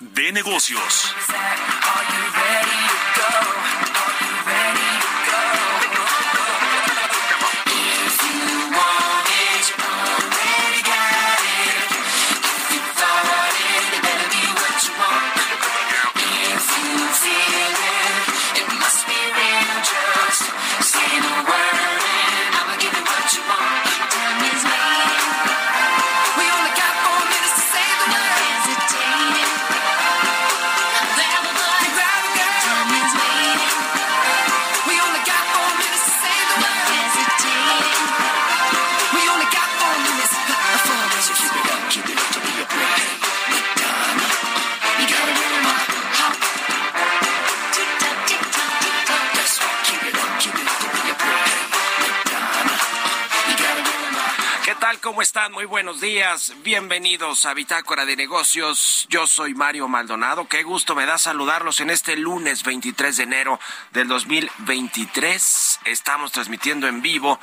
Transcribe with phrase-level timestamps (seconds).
[0.00, 1.14] de negocios.
[55.60, 55.68] ¿Cómo están?
[55.68, 56.52] Muy buenos días.
[56.62, 59.06] Bienvenidos a Bitácora de Negocios.
[59.08, 60.46] Yo soy Mario Maldonado.
[60.46, 63.58] Qué gusto me da saludarlos en este lunes 23 de enero
[63.90, 65.80] del 2023.
[65.86, 67.40] Estamos transmitiendo en vivo,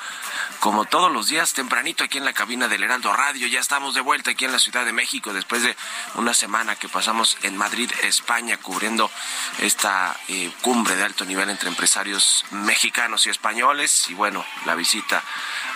[0.59, 3.47] como todos los días, tempranito aquí en la cabina del Heraldo Radio.
[3.47, 5.75] Ya estamos de vuelta aquí en la Ciudad de México después de
[6.13, 9.09] una semana que pasamos en Madrid, España, cubriendo
[9.57, 14.07] esta eh, cumbre de alto nivel entre empresarios mexicanos y españoles.
[14.09, 15.23] Y bueno, la visita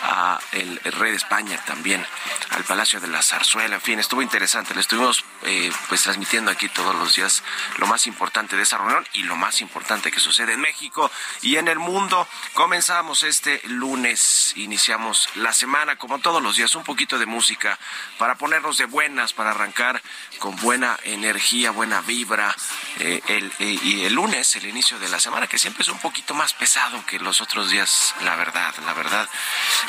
[0.03, 2.05] a el, rey de España también,
[2.51, 6.67] al Palacio de la Zarzuela, en fin, estuvo interesante, le estuvimos eh, pues transmitiendo aquí
[6.69, 7.44] todos los días
[7.78, 11.09] lo más importante de esa reunión y lo más importante que sucede en México
[11.41, 12.28] y en el mundo.
[12.53, 17.79] Comenzamos este lunes, iniciamos la semana como todos los días, un poquito de música
[18.17, 20.01] para ponernos de buenas, para arrancar
[20.40, 22.53] con buena energía, buena vibra.
[23.00, 26.34] Eh, eh, y el lunes, el inicio de la semana, que siempre es un poquito
[26.34, 29.29] más pesado que los otros días, la verdad, la verdad.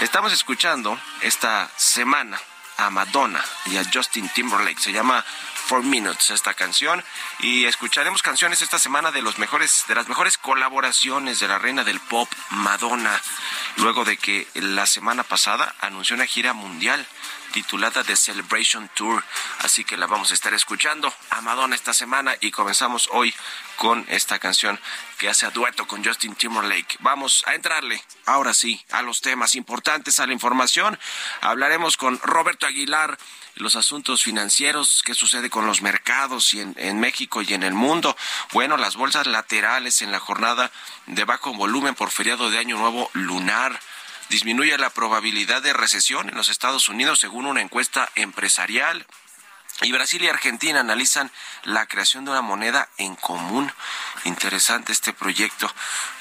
[0.00, 2.40] Estamos escuchando esta semana
[2.86, 4.80] a Madonna y a Justin Timberlake.
[4.80, 5.24] Se llama
[5.66, 7.02] Four Minutes esta canción
[7.38, 11.84] y escucharemos canciones esta semana de los mejores de las mejores colaboraciones de la reina
[11.84, 13.20] del pop Madonna
[13.76, 17.06] luego de que la semana pasada anunció una gira mundial
[17.52, 19.22] titulada The Celebration Tour.
[19.58, 23.32] Así que la vamos a estar escuchando a Madonna esta semana y comenzamos hoy
[23.76, 24.80] con esta canción
[25.18, 26.96] que hace a dueto con Justin Timberlake.
[27.00, 30.98] Vamos a entrarle ahora sí a los temas importantes, a la información.
[31.40, 33.18] Hablaremos con Roberto Aguilar
[33.56, 37.74] los asuntos financieros, qué sucede con los mercados y en, en, México y en el
[37.74, 38.16] mundo.
[38.52, 40.70] Bueno, las bolsas laterales en la jornada
[41.06, 43.78] de bajo volumen por feriado de Año Nuevo lunar
[44.32, 49.06] disminuye la probabilidad de recesión en los Estados Unidos según una encuesta empresarial.
[49.82, 51.30] Y Brasil y Argentina analizan
[51.64, 53.72] la creación de una moneda en común.
[54.24, 55.72] Interesante este proyecto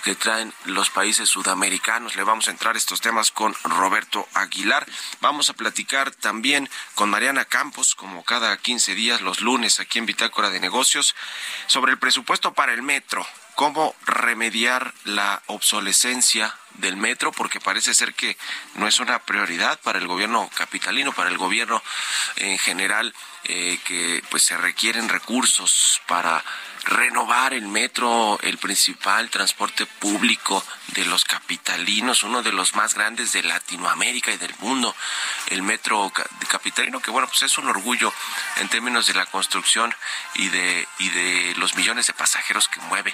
[0.04, 2.16] que traen los países sudamericanos.
[2.16, 4.88] Le vamos a entrar estos temas con Roberto Aguilar.
[5.20, 10.08] Vamos a platicar también con Mariana Campos, como cada 15 días, los lunes, aquí en
[10.08, 11.16] Bitácora de Negocios,
[11.68, 18.14] sobre el presupuesto para el metro cómo remediar la obsolescencia del metro, porque parece ser
[18.14, 18.38] que
[18.76, 21.82] no es una prioridad para el gobierno capitalino, para el gobierno
[22.38, 26.44] en general, eh, que pues se requieren recursos para
[26.84, 33.32] renovar el metro, el principal transporte público de los capitalinos, uno de los más grandes
[33.34, 34.96] de Latinoamérica y del mundo,
[35.48, 36.12] el metro
[36.48, 38.14] capitalino, que bueno, pues es un orgullo
[38.58, 39.94] en términos de la construcción
[40.36, 43.14] y de, y de los millones de pasajeros que mueve,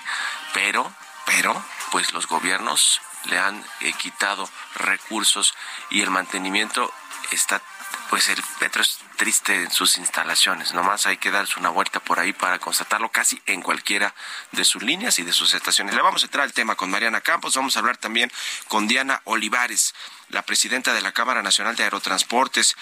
[0.53, 0.91] pero,
[1.25, 5.53] pero, pues los gobiernos le han eh, quitado recursos
[5.89, 6.91] y el mantenimiento
[7.31, 7.61] está
[8.09, 10.73] pues el metro es triste en sus instalaciones.
[10.73, 14.13] Nomás hay que darse una vuelta por ahí para constatarlo casi en cualquiera
[14.51, 15.93] de sus líneas y de sus estaciones.
[15.93, 17.55] Le vamos a entrar al tema con Mariana Campos.
[17.55, 18.31] Vamos a hablar también
[18.67, 19.93] con Diana Olivares.
[20.29, 22.75] la presidenta de la Cámara Nacional de Aerotransportes,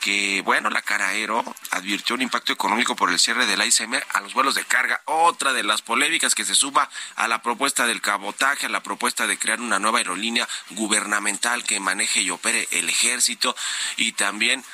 [0.00, 4.00] que, bueno, la cara aero advirtió un impacto económico por el cierre de la ICM
[4.12, 5.02] a los vuelos de carga.
[5.04, 9.26] Otra de las polémicas que se suba a la propuesta del cabotaje, a la propuesta
[9.26, 13.54] de crear una nueva aerolínea gubernamental que maneje y opere el ejército
[13.96, 14.64] y también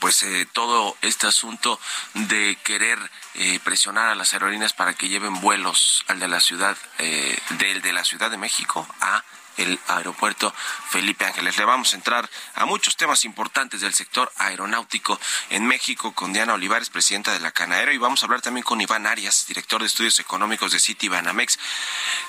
[0.00, 1.78] pues eh, todo este asunto
[2.14, 2.98] de querer
[3.34, 7.82] eh, presionar a las aerolíneas para que lleven vuelos al de la ciudad eh, del
[7.82, 9.22] de la Ciudad de México a
[9.56, 10.52] el aeropuerto
[10.88, 11.56] Felipe Ángeles.
[11.56, 15.18] Le vamos a entrar a muchos temas importantes del sector aeronáutico
[15.50, 18.80] en México con Diana Olivares, presidenta de la Canaero, y vamos a hablar también con
[18.80, 21.58] Iván Arias, director de estudios económicos de City Banamex,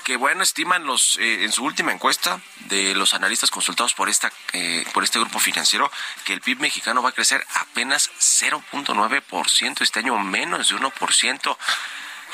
[0.04, 4.32] que bueno, estiman los eh, en su última encuesta de los analistas consultados por esta
[4.52, 5.90] eh, por este grupo financiero
[6.24, 11.56] que el PIB mexicano va a crecer apenas 0.9% este año, menos de 1%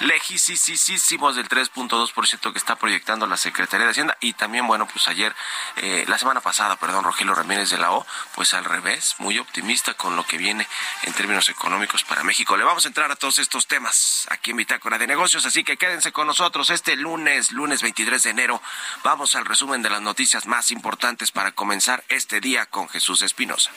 [0.01, 5.35] lejísimos del 3.2% que está proyectando la Secretaría de Hacienda y también, bueno, pues ayer,
[5.77, 9.95] eh, la semana pasada, perdón, Rogelio Ramírez de la O, pues al revés, muy optimista
[9.95, 10.67] con lo que viene
[11.03, 12.57] en términos económicos para México.
[12.57, 15.77] Le vamos a entrar a todos estos temas aquí en Bitácora de Negocios, así que
[15.77, 18.63] quédense con nosotros este lunes, lunes 23 de enero.
[19.05, 23.71] Vamos al resumen de las noticias más importantes para comenzar este día con Jesús Espinosa.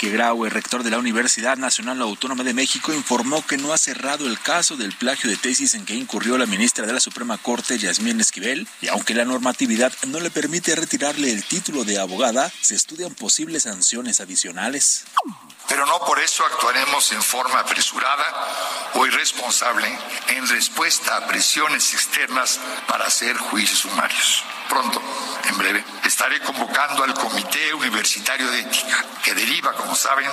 [0.00, 4.26] Enrique Graue, rector de la Universidad Nacional Autónoma de México, informó que no ha cerrado
[4.26, 7.76] el caso del plagio de tesis en que incurrió la ministra de la Suprema Corte,
[7.76, 12.76] Yasmín Esquivel, y aunque la normatividad no le permite retirarle el título de abogada, se
[12.76, 15.04] estudian posibles sanciones adicionales
[15.70, 18.24] pero no por eso actuaremos en forma apresurada
[18.94, 19.88] o irresponsable
[20.26, 22.58] en respuesta a presiones externas
[22.88, 24.42] para hacer juicios sumarios.
[24.68, 25.00] Pronto,
[25.44, 30.30] en breve, estaré convocando al Comité Universitario de Ética, que deriva, como saben,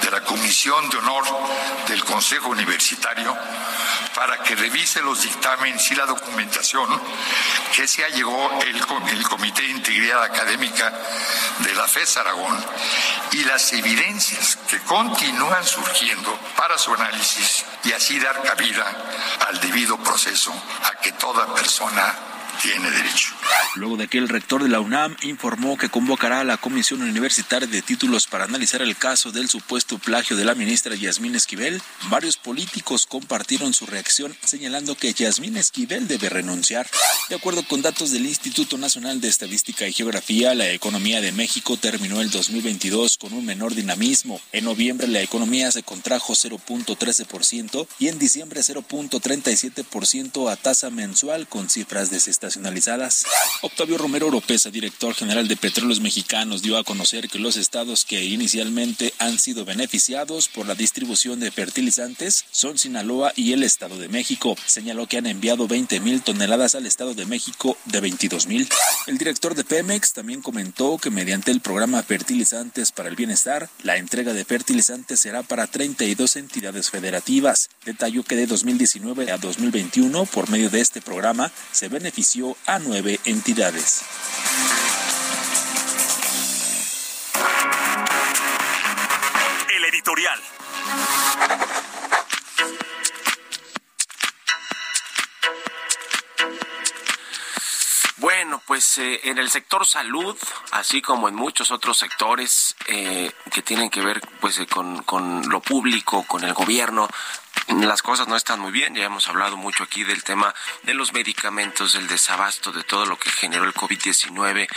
[0.00, 1.24] de la Comisión de Honor
[1.88, 3.36] del Consejo Universitario,
[4.14, 7.00] para que revise los dictámenes y la documentación
[7.74, 8.76] que se allegó el,
[9.10, 10.92] el Comité de Integridad Académica
[11.58, 12.64] de la FES Aragón
[13.32, 18.84] y las evidencias que continúan surgiendo para su análisis y así dar cabida
[19.48, 20.52] al debido proceso
[20.84, 22.14] a que toda persona
[22.62, 23.34] tiene derecho.
[23.74, 27.68] Luego de que el rector de la UNAM informó que convocará a la Comisión Universitaria
[27.68, 32.36] de Títulos para analizar el caso del supuesto plagio de la ministra Yasmín Esquivel, varios
[32.36, 36.88] políticos compartieron su reacción señalando que Yasmín Esquivel debe renunciar.
[37.28, 41.76] De acuerdo con datos del Instituto Nacional de Estadística y Geografía, la economía de México
[41.76, 44.40] terminó el 2022 con un menor dinamismo.
[44.52, 51.68] En noviembre la economía se contrajo 0.13% y en diciembre 0.37% a tasa mensual con
[51.68, 52.10] cifras
[53.62, 58.24] Octavio Romero Oropesa, director general de Petróleos Mexicanos, dio a conocer que los estados que
[58.24, 64.08] inicialmente han sido beneficiados por la distribución de fertilizantes son Sinaloa y el Estado de
[64.08, 64.56] México.
[64.66, 68.68] Señaló que han enviado 20 mil toneladas al Estado de México de 22 mil.
[69.06, 73.96] El director de Pemex también comentó que mediante el programa Fertilizantes para el Bienestar, la
[73.96, 77.68] entrega de fertilizantes será para 32 entidades federativas.
[77.84, 83.18] Detalló que de 2019 a 2021, por medio de este programa, se benefició a nueve
[83.24, 84.04] entidades
[89.74, 90.40] el editorial.
[98.18, 100.36] Bueno, pues eh, en el sector salud,
[100.72, 105.48] así como en muchos otros sectores eh, que tienen que ver pues eh, con, con
[105.48, 107.08] lo público, con el gobierno,
[107.68, 108.94] las cosas no están muy bien.
[108.94, 113.18] Ya hemos hablado mucho aquí del tema de los medicamentos, del desabasto, de todo lo
[113.18, 114.68] que generó el COVID-19,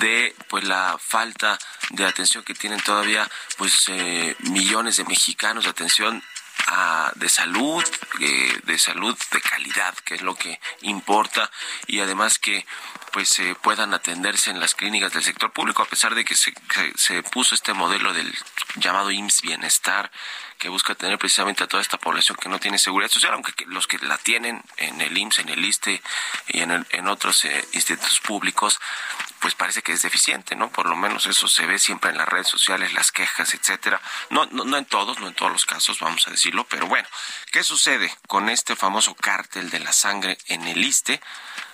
[0.00, 1.58] de pues la falta
[1.90, 6.22] de atención que tienen todavía pues eh, millones de mexicanos de atención
[7.16, 7.84] de salud,
[8.20, 11.50] eh, de salud de calidad, que es lo que importa,
[11.86, 12.66] y además que
[13.12, 16.54] pues eh, puedan atenderse en las clínicas del sector público, a pesar de que se,
[16.94, 18.32] se puso este modelo del
[18.76, 20.10] llamado IMSS Bienestar,
[20.62, 23.88] que busca tener precisamente a toda esta población que no tiene seguridad social, aunque los
[23.88, 26.00] que la tienen en el IMSS, en el ISTE
[26.46, 28.78] y en, en otros eh, institutos públicos,
[29.40, 30.70] pues parece que es deficiente, ¿no?
[30.70, 34.00] Por lo menos eso se ve siempre en las redes sociales, las quejas, etcétera.
[34.30, 37.08] No, no, no en todos, no en todos los casos, vamos a decirlo, pero bueno,
[37.50, 41.20] ¿qué sucede con este famoso cártel de la sangre en el ISTE?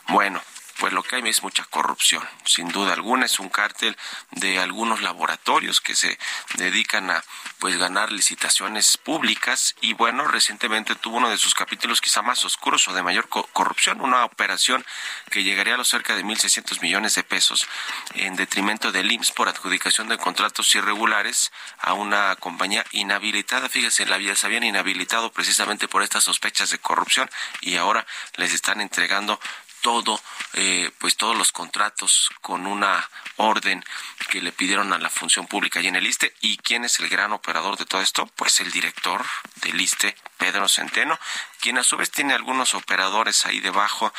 [0.07, 0.42] Bueno,
[0.78, 2.26] pues lo que hay es mucha corrupción.
[2.44, 3.97] Sin duda alguna es un cártel
[4.30, 6.18] de algunos laboratorios que se
[6.54, 7.23] dedican a
[7.58, 12.87] pues ganar licitaciones públicas y bueno, recientemente tuvo uno de sus capítulos quizá más oscuros
[12.88, 14.85] o de mayor corrupción, una operación
[15.30, 17.66] que llegaría a los cerca de 1.600 millones de pesos
[18.14, 23.68] en detrimento del IMSS por adjudicación de contratos irregulares a una compañía inhabilitada.
[23.68, 27.30] Fíjese, la se habían inhabilitado precisamente por estas sospechas de corrupción
[27.61, 28.06] y ahora
[28.37, 29.40] les están entregando
[29.80, 30.20] todo,
[30.54, 33.85] eh, pues todos los contratos con una orden
[34.30, 36.35] que le pidieron a la función pública y en el ISTE.
[36.40, 38.26] ¿Y quién es el gran operador de todo esto?
[38.37, 39.25] Pues el director
[39.56, 41.18] del ISTE, Pedro Centeno,
[41.61, 44.12] quien a su vez tiene algunos operadores ahí debajo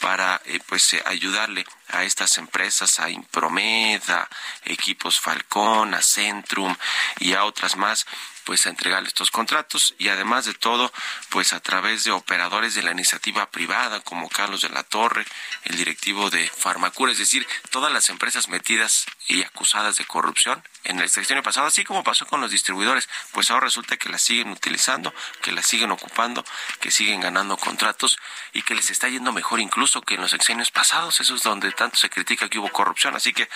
[0.00, 4.28] para eh, pues eh, ayudarle a estas empresas, a Impromed, a
[4.64, 6.74] Equipos Falcón, a Centrum
[7.20, 8.06] y a otras más
[8.44, 10.92] pues a entregar estos contratos y además de todo
[11.28, 15.24] pues a través de operadores de la iniciativa privada como Carlos de la Torre,
[15.64, 20.98] el directivo de Farmacura, es decir, todas las empresas metidas y acusadas de corrupción en
[20.98, 24.50] el sexenio pasado, así como pasó con los distribuidores, pues ahora resulta que las siguen
[24.50, 26.44] utilizando, que las siguen ocupando,
[26.80, 28.18] que siguen ganando contratos
[28.52, 31.68] y que les está yendo mejor incluso que en los sexenios pasados, eso es donde
[31.82, 33.48] tanto se critica que hubo corrupción, así que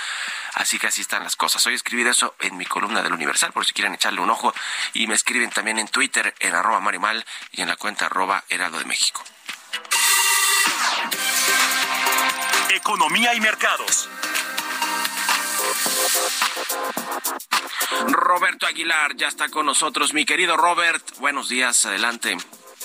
[0.54, 1.64] así que así están las cosas.
[1.64, 4.52] Hoy escribí eso en mi columna del Universal, por si quieren echarle un ojo,
[4.94, 8.80] y me escriben también en Twitter, en arroba marimal y en la cuenta arroba heraldo
[8.80, 9.22] de México.
[12.70, 14.08] Economía y mercados.
[18.08, 20.12] Roberto Aguilar ya está con nosotros.
[20.14, 22.36] Mi querido Robert, buenos días, adelante.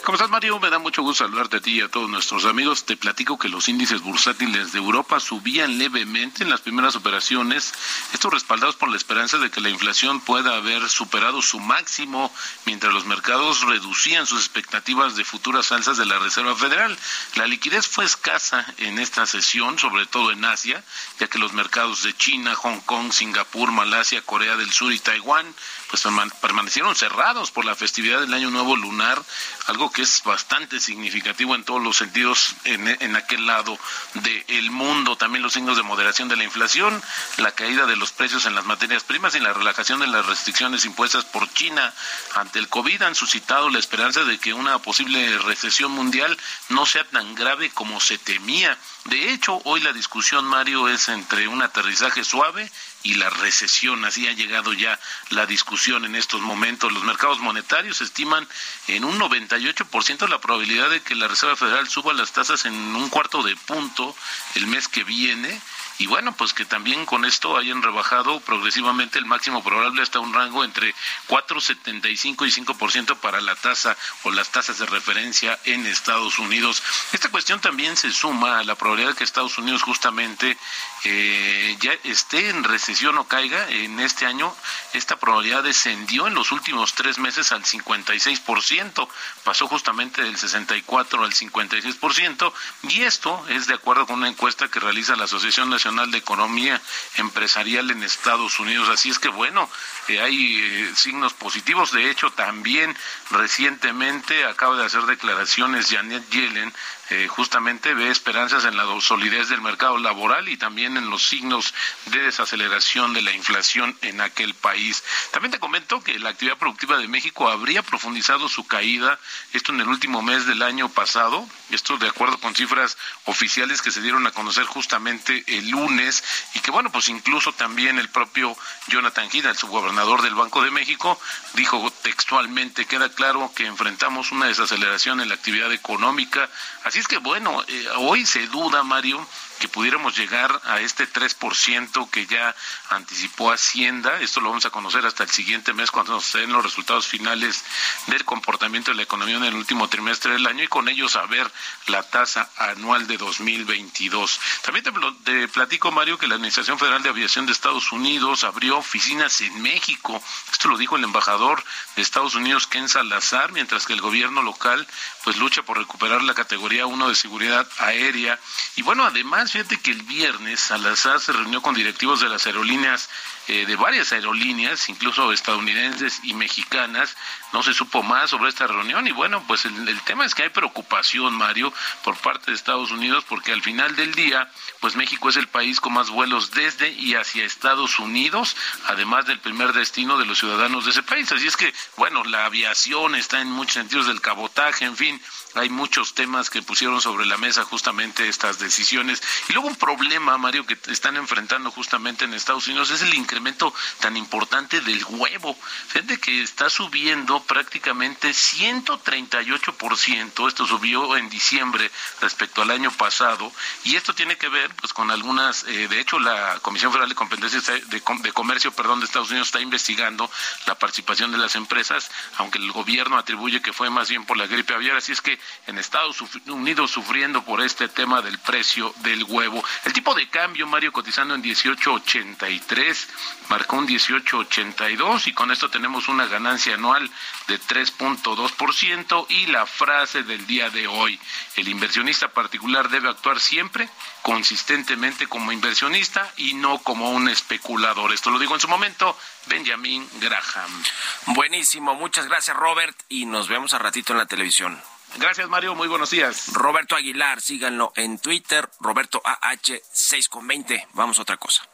[0.03, 0.59] ¿Cómo estás, Mario?
[0.59, 2.85] Me da mucho gusto saludarte a ti y a todos nuestros amigos.
[2.85, 7.71] Te platico que los índices bursátiles de Europa subían levemente en las primeras operaciones,
[8.11, 12.33] estos respaldados por la esperanza de que la inflación pueda haber superado su máximo,
[12.65, 16.97] mientras los mercados reducían sus expectativas de futuras alzas de la Reserva Federal.
[17.35, 20.83] La liquidez fue escasa en esta sesión, sobre todo en Asia,
[21.19, 25.45] ya que los mercados de China, Hong Kong, Singapur, Malasia, Corea del Sur y Taiwán
[25.91, 26.07] pues
[26.39, 29.21] permanecieron cerrados por la festividad del Año Nuevo Lunar,
[29.67, 33.77] algo que es bastante significativo en todos los sentidos en, aquel lado
[34.13, 35.17] del mundo.
[35.17, 37.03] También los signos de moderación de la inflación,
[37.37, 40.85] la caída de los precios en las materias primas y la relajación de las restricciones
[40.85, 41.93] impuestas por China
[42.35, 46.37] ante el COVID han suscitado la esperanza de que una posible recesión mundial
[46.69, 48.77] no sea tan grave como se temía.
[49.05, 52.71] De hecho, hoy la discusión, Mario, es entre un aterrizaje suave
[53.03, 54.03] y la recesión.
[54.05, 56.91] Así ha llegado ya la discusión en estos momentos.
[56.91, 58.47] Los mercados monetarios estiman
[58.87, 63.09] en un 98% la probabilidad de que la Reserva Federal suba las tasas en un
[63.09, 64.15] cuarto de punto
[64.55, 65.61] el mes que viene
[65.99, 70.33] y bueno, pues que también con esto hayan rebajado progresivamente el máximo probable hasta un
[70.33, 70.95] rango entre
[71.27, 76.81] 4,75 y 5% para la tasa o las tasas de referencia en Estados Unidos.
[77.13, 80.57] Esta cuestión también se suma a la probabilidad de que Estados Unidos justamente
[81.03, 84.55] eh, ya esté en recesión o caiga en este año.
[84.93, 89.07] Esta probabilidad descendió en los últimos tres meses al 56%,
[89.43, 92.53] pasó justamente del 64 al 56%,
[92.89, 96.81] y esto es de acuerdo con una encuesta que realiza la Asociación Nacional de Economía
[97.17, 98.87] Empresarial en Estados Unidos.
[98.89, 99.69] Así es que bueno,
[100.07, 101.91] eh, hay eh, signos positivos.
[101.91, 102.95] De hecho, también
[103.29, 106.73] recientemente acaba de hacer declaraciones Janet Yellen,
[107.11, 111.73] eh, justamente ve esperanzas en la solidez del mercado laboral y también en los signos
[112.05, 115.03] de desaceleración de la inflación en aquel país.
[115.31, 119.19] También te comento que la actividad productiva de México habría profundizado su caída,
[119.51, 123.91] esto en el último mes del año pasado, esto de acuerdo con cifras oficiales que
[123.91, 128.55] se dieron a conocer justamente el lunes y que bueno, pues incluso también el propio
[128.87, 131.19] Jonathan Gida, el subgobernador del Banco de México,
[131.55, 136.49] dijo textualmente, queda claro que enfrentamos una desaceleración en la actividad económica,
[136.85, 139.27] así es que bueno, eh, hoy se duda, Mario,
[139.61, 142.55] que pudiéramos llegar a este 3% que ya
[142.89, 144.19] anticipó Hacienda.
[144.19, 147.63] Esto lo vamos a conocer hasta el siguiente mes cuando se den los resultados finales
[148.07, 151.49] del comportamiento de la economía en el último trimestre del año y con ello saber
[151.85, 154.39] la tasa anual de 2022.
[154.63, 154.91] También te,
[155.23, 159.61] te platico, Mario, que la Administración Federal de Aviación de Estados Unidos abrió oficinas en
[159.61, 160.23] México.
[160.51, 161.63] Esto lo dijo el embajador
[161.95, 164.87] de Estados Unidos, Ken Salazar, mientras que el gobierno local
[165.23, 168.39] pues lucha por recuperar la categoría 1 de seguridad aérea.
[168.75, 173.09] Y bueno, además fíjate que el viernes Salazar se reunió con directivos de las aerolíneas,
[173.49, 177.17] eh, de varias aerolíneas, incluso estadounidenses y mexicanas.
[177.51, 180.49] No se supo más sobre esta reunión y bueno, pues el, tema es que hay
[180.49, 181.73] preocupación, Mario,
[182.05, 185.81] por parte de Estados Unidos, porque al final del día, pues México es el país
[185.81, 188.55] con más vuelos desde y hacia Estados Unidos,
[188.87, 191.29] además del primer destino de los ciudadanos de ese país.
[191.29, 195.21] Así es que, bueno, la aviación está en muchos sentidos del cabotaje, en fin,
[195.55, 199.21] hay muchos temas que pusieron sobre la mesa justamente estas decisiones.
[199.49, 203.73] Y luego un problema, Mario, que están enfrentando justamente en Estados Unidos es el incremento
[203.99, 205.57] tan importante del huevo.
[205.87, 211.91] Fíjate que está subiendo prácticamente 138%, esto subió en diciembre
[212.21, 213.51] respecto al año pasado,
[213.83, 217.15] y esto tiene que ver pues con algunas, eh, de hecho la Comisión Federal de
[217.15, 220.29] Competencia de, de Comercio, perdón, de Estados Unidos está investigando
[220.65, 224.47] la participación de las empresas, aunque el gobierno atribuye que fue más bien por la
[224.47, 229.23] gripe aviar, así es que en Estados Unidos sufriendo por este tema del precio del
[229.23, 229.63] huevo.
[229.85, 233.07] El tipo de cambio, Mario, cotizando en 18.83,
[233.49, 237.09] marcó un 18.82 y con esto tenemos una ganancia anual
[237.47, 241.19] de 3.2% y la frase del día de hoy,
[241.55, 243.89] el inversionista particular debe actuar siempre
[244.21, 248.13] consistentemente como inversionista y no como un especulador.
[248.13, 249.17] Esto lo digo en su momento,
[249.47, 250.83] Benjamin Graham.
[251.27, 254.81] Buenísimo, muchas gracias Robert y nos vemos a ratito en la televisión.
[255.17, 256.53] Gracias Mario, muy buenos días.
[256.53, 260.87] Roberto Aguilar, síganlo en Twitter, Roberto AH6 con 20.
[260.93, 261.67] Vamos a otra cosa.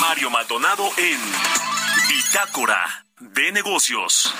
[0.00, 1.20] Mario Maldonado en
[2.08, 4.34] Bitácora de Negocios.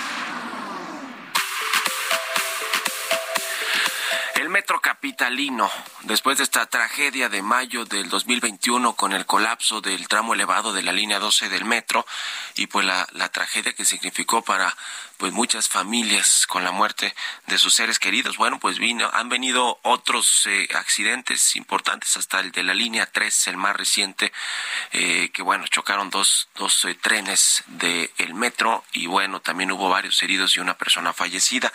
[4.51, 5.71] Metro capitalino,
[6.03, 10.83] después de esta tragedia de mayo del 2021 con el colapso del tramo elevado de
[10.83, 12.05] la línea 12 del metro
[12.57, 14.77] y pues la, tragedia que significó para
[15.17, 17.15] pues muchas familias con la muerte
[17.47, 18.37] de sus seres queridos.
[18.37, 23.47] Bueno, pues vino, han venido otros eh, accidentes importantes, hasta el de la línea 3,
[23.49, 24.33] el más reciente,
[24.93, 29.89] eh, que bueno, chocaron dos, dos eh, trenes del el metro y bueno, también hubo
[29.89, 31.73] varios heridos y una persona fallecida.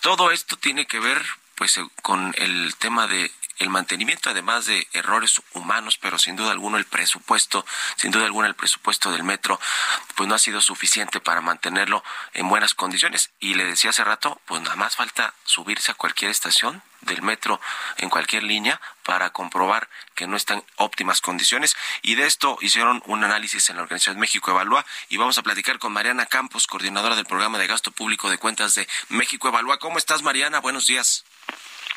[0.00, 1.24] Todo esto tiene que ver
[1.56, 6.50] pues eh, con el tema de el mantenimiento, además de errores humanos, pero sin duda
[6.50, 7.64] alguna el presupuesto,
[7.96, 9.60] sin duda alguna el presupuesto del metro,
[10.16, 13.30] pues no ha sido suficiente para mantenerlo en buenas condiciones.
[13.38, 17.60] Y le decía hace rato, pues nada más falta subirse a cualquier estación del metro
[17.98, 21.76] en cualquier línea para comprobar que no están óptimas condiciones.
[22.02, 25.78] Y de esto hicieron un análisis en la Organización México Evalúa y vamos a platicar
[25.78, 29.78] con Mariana Campos, coordinadora del programa de gasto público de cuentas de México Evalúa.
[29.78, 30.60] ¿Cómo estás, Mariana?
[30.60, 31.24] Buenos días.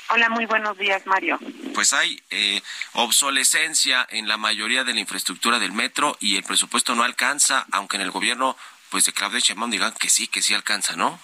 [0.09, 1.37] Hola, muy buenos días, Mario.
[1.73, 2.61] Pues hay eh,
[2.93, 7.97] obsolescencia en la mayoría de la infraestructura del metro y el presupuesto no alcanza, aunque
[7.97, 8.55] en el gobierno
[8.89, 11.19] pues de Claudia Sheinbaum digan que sí, que sí alcanza, ¿no?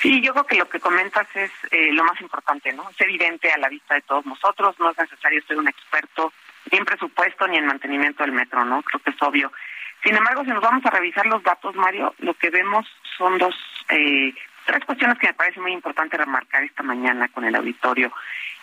[0.00, 2.88] Sí, yo creo que lo que comentas es eh, lo más importante, ¿no?
[2.88, 6.32] Es evidente a la vista de todos nosotros, no es necesario ser un experto
[6.72, 8.82] ni en presupuesto ni en mantenimiento del metro, ¿no?
[8.82, 9.52] Creo que es obvio.
[10.02, 13.54] Sin embargo, si nos vamos a revisar los datos, Mario, lo que vemos son dos
[13.90, 18.12] eh, Tres cuestiones que me parece muy importante remarcar esta mañana con el auditorio.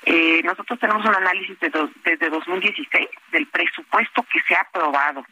[0.03, 1.71] Eh, nosotros tenemos un análisis de
[2.03, 5.23] desde 2016 del presupuesto que se ha aprobado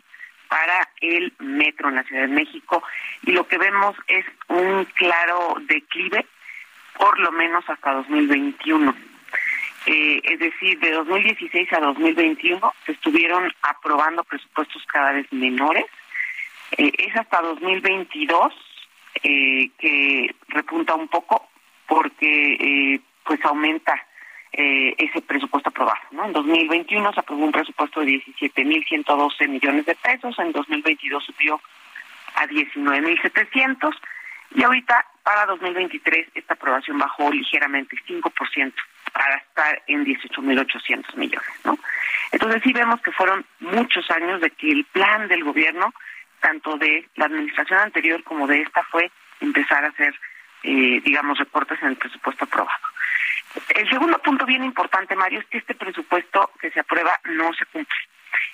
[0.47, 2.83] para el metro en la Ciudad de México
[3.23, 6.25] y lo que vemos es un claro declive,
[6.97, 8.93] por lo menos hasta 2021.
[9.85, 15.85] Eh, es decir, de 2016 a 2021 se estuvieron aprobando presupuestos cada vez menores.
[16.77, 18.53] Eh, es hasta 2022
[19.23, 21.49] eh, que repunta un poco
[21.87, 23.93] porque eh, pues aumenta
[24.51, 25.99] eh, ese presupuesto aprobado.
[26.11, 26.25] ¿no?
[26.25, 31.59] En 2021 se aprobó un presupuesto de 17.112 millones de pesos, en 2022 subió
[32.35, 33.95] a 19.700
[34.55, 38.73] y ahorita para 2023 esta aprobación bajó ligeramente 5%
[39.13, 41.49] para estar en 18.800 millones.
[41.63, 41.77] ¿no?
[42.31, 45.93] Entonces sí vemos que fueron muchos años de que el plan del gobierno
[46.39, 50.13] tanto de la administración anterior como de esta fue empezar a hacer,
[50.63, 52.79] eh, digamos, reportes en el presupuesto aprobado.
[53.69, 57.65] El segundo punto bien importante, Mario, es que este presupuesto que se aprueba no se
[57.65, 57.97] cumple.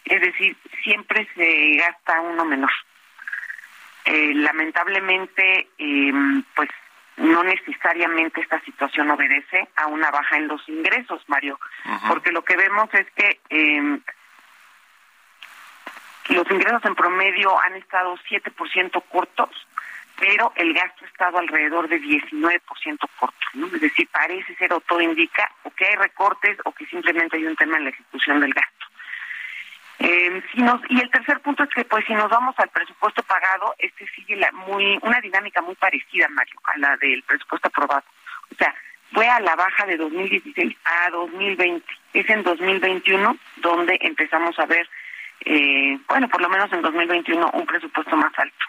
[0.06, 2.72] Es decir, siempre se gasta uno menor.
[4.06, 6.70] Eh, lamentablemente, em, pues
[7.18, 11.60] no necesariamente esta situación obedece a una baja en los ingresos, Mario,
[12.08, 14.00] porque lo que vemos es que eh,
[16.30, 19.68] los ingresos en promedio han estado 7% cortos,
[20.18, 22.62] pero el gasto ha estado alrededor de 19%
[23.20, 23.38] corto.
[23.54, 23.68] ¿no?
[23.68, 27.46] Es decir, parece ser o todo indica o que hay recortes o que simplemente hay
[27.46, 28.86] un tema en la ejecución del gasto.
[30.00, 30.44] Eh,
[30.90, 34.36] y el tercer punto es que, pues, si nos vamos al presupuesto pagado, este sigue
[34.36, 38.04] la, muy una dinámica muy parecida, Mario, a la del presupuesto aprobado.
[38.52, 38.74] O sea,
[39.14, 41.86] fue a la baja de 2016 a 2020.
[42.14, 44.88] Es en 2021 donde empezamos a ver
[45.42, 48.66] eh, bueno, por lo menos en 2021 un presupuesto más alto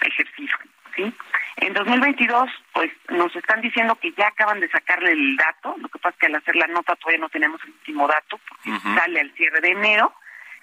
[0.00, 0.56] ejercicio,
[0.96, 1.12] ¿sí?
[1.56, 5.98] En 2022, pues nos están diciendo que ya acaban de sacarle el dato, lo que
[5.98, 9.20] pasa es que al hacer la nota todavía no tenemos el último dato, porque sale
[9.20, 10.12] al cierre de enero,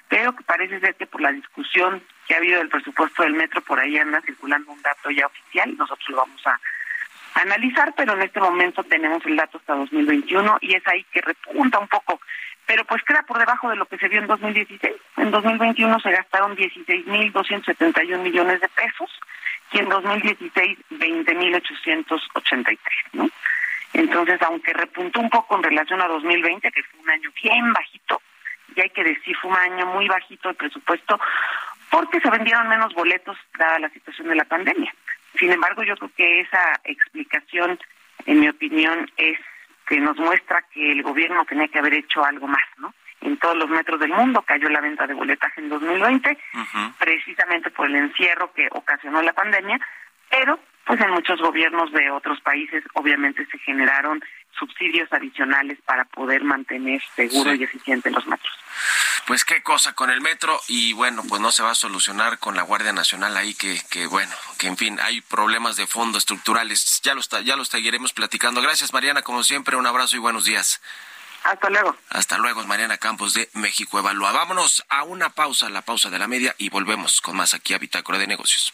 [0.09, 3.61] pero que parece ser que por la discusión que ha habido del presupuesto del metro,
[3.61, 6.59] por ahí anda circulando un dato ya oficial, nosotros lo vamos a,
[7.35, 11.79] analizar, pero en este momento tenemos el dato hasta 2021 y es ahí que repunta
[11.79, 12.19] un poco,
[12.69, 14.93] pero pues queda por debajo de lo que se vio en 2016.
[15.17, 19.09] En 2021 se gastaron 16.271 millones de pesos
[19.71, 22.77] y en 2016 20.883,
[23.13, 23.27] ¿no?
[23.93, 28.21] Entonces, aunque repuntó un poco en relación a 2020, que fue un año bien bajito,
[28.75, 31.19] y hay que decir, fue un año muy bajito el presupuesto,
[31.89, 34.93] porque se vendieron menos boletos dada la situación de la pandemia.
[35.39, 37.79] Sin embargo, yo creo que esa explicación,
[38.27, 39.39] en mi opinión, es
[39.89, 42.93] que nos muestra que el gobierno tenía que haber hecho algo más, ¿no?
[43.21, 46.37] En todos los metros del mundo cayó la venta de boletaje en 2020,
[46.99, 49.79] precisamente por el encierro que ocasionó la pandemia,
[50.29, 54.23] pero pues en muchos gobiernos de otros países obviamente se generaron
[54.57, 58.51] subsidios adicionales para poder mantener seguro y eficiente los metros.
[59.27, 62.55] Pues qué cosa con el metro y bueno, pues no se va a solucionar con
[62.55, 67.01] la Guardia Nacional ahí que, que bueno, que en fin, hay problemas de fondo estructurales.
[67.03, 68.59] Ya los, ya los seguiremos platicando.
[68.59, 70.81] Gracias Mariana, como siempre, un abrazo y buenos días.
[71.43, 71.95] Hasta luego.
[72.09, 74.31] Hasta luego, Mariana Campos de México Evalúa.
[74.31, 77.77] Vámonos a una pausa, la pausa de la media y volvemos con más aquí a
[77.77, 78.73] Bitácora de Negocios.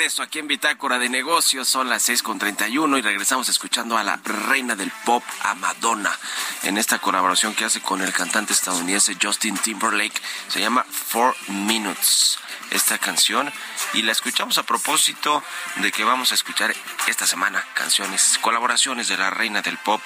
[0.00, 1.68] Regreso aquí en Bitácora de Negocios.
[1.68, 4.16] Son las 6.31 y regresamos escuchando a la
[4.48, 6.18] reina del pop, a Madonna,
[6.62, 10.18] en esta colaboración que hace con el cantante estadounidense Justin Timberlake.
[10.48, 12.38] Se llama Four Minutes
[12.70, 13.52] esta canción
[13.92, 15.42] y la escuchamos a propósito
[15.82, 16.74] de que vamos a escuchar
[17.06, 20.00] esta semana canciones, colaboraciones de la reina del pop,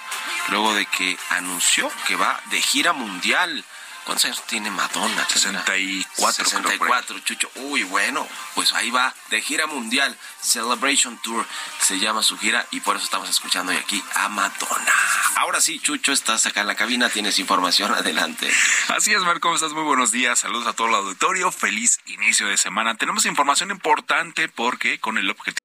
[0.48, 3.64] luego de que anunció que va de gira mundial
[4.04, 5.26] ¿Cuántos años tiene Madonna?
[5.28, 6.44] 64.
[6.44, 7.50] 64, Chucho.
[7.54, 11.46] Uy, bueno, pues ahí va, de gira mundial, Celebration Tour,
[11.80, 14.92] se llama su gira y por eso estamos escuchando hoy aquí a Madonna.
[15.36, 18.52] Ahora sí, Chucho, estás acá en la cabina, tienes información, adelante.
[18.88, 19.72] Así es, Marco, ¿cómo estás?
[19.72, 22.96] Muy buenos días, saludos a todo el auditorio, feliz inicio de semana.
[22.96, 25.64] Tenemos información importante porque con el objetivo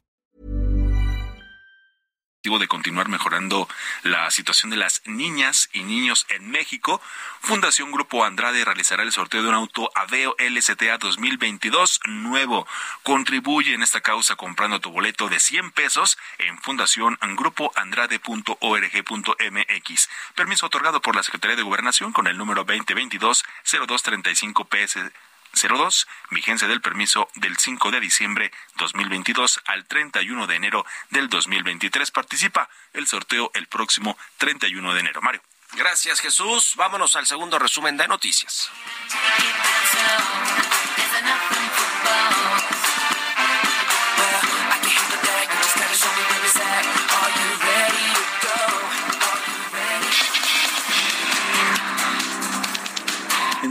[2.41, 3.69] De continuar mejorando
[4.01, 6.99] la situación de las niñas y niños en México,
[7.39, 12.65] Fundación Grupo Andrade realizará el sorteo de un auto Aveo LSTA 2022 nuevo.
[13.03, 20.09] Contribuye en esta causa comprando tu boleto de 100 pesos en Fundación Grupoandrade.org.mx.
[20.33, 25.11] Permiso otorgado por la Secretaría de Gobernación con el número 2022 0235 PS
[25.53, 32.11] 02, vigencia del permiso del 5 de diciembre 2022 al 31 de enero del 2023.
[32.11, 35.21] Participa el sorteo el próximo 31 de enero.
[35.21, 35.41] Mario.
[35.73, 36.73] Gracias Jesús.
[36.75, 38.69] Vámonos al segundo resumen de noticias.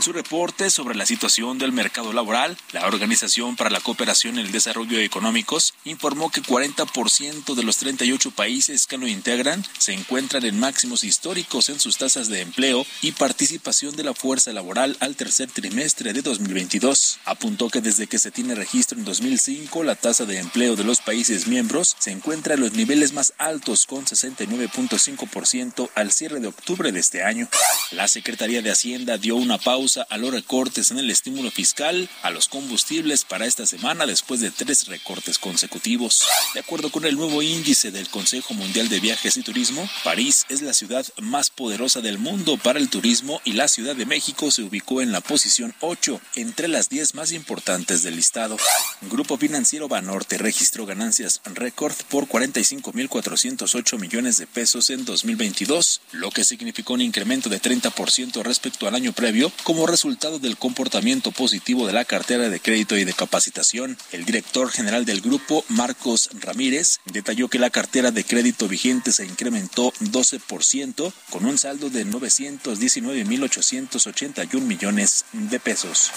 [0.01, 4.41] En su reporte sobre la situación del mercado laboral, la Organización para la Cooperación y
[4.41, 10.47] el Desarrollo Económicos informó que 40% de los 38 países que lo integran se encuentran
[10.47, 15.17] en máximos históricos en sus tasas de empleo y participación de la fuerza laboral al
[15.17, 17.19] tercer trimestre de 2022.
[17.27, 21.03] Apuntó que desde que se tiene registro en 2005, la tasa de empleo de los
[21.03, 26.91] países miembros se encuentra en los niveles más altos con 69.5% al cierre de octubre
[26.91, 27.51] de este año.
[27.91, 32.31] La Secretaría de Hacienda dio una pausa a los recortes en el estímulo fiscal a
[32.31, 36.25] los combustibles para esta semana después de tres recortes consecutivos.
[36.55, 40.63] De acuerdo con el nuevo índice del Consejo Mundial de Viajes y Turismo, París es
[40.63, 44.63] la ciudad más poderosa del mundo para el turismo y la Ciudad de México se
[44.63, 48.57] ubicó en la posición 8 entre las 10 más importantes del listado.
[49.03, 56.45] Grupo Financiero Banorte registró ganancias récord por 45.408 millones de pesos en 2022, lo que
[56.45, 61.93] significó un incremento de 30% respecto al año previo, como resultado del comportamiento positivo de
[61.93, 63.99] la cartera de crédito y de capacitación.
[64.13, 69.25] El director general del grupo, Marcos Ramírez, detalló que la cartera de crédito vigente se
[69.25, 76.11] incrementó 12% con un saldo de 919.881 millones de pesos.